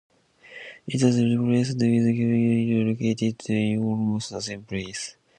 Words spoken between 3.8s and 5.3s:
almost the same space.